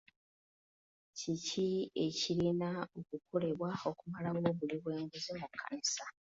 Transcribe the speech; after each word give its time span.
Kiki 1.17 1.69
ekirina 2.05 2.69
okukolebwa 2.99 3.69
okumalawo 3.89 4.39
obuli 4.51 4.77
bw'enguzi 4.83 5.31
mu 5.39 5.45
kkanisa? 5.51 6.05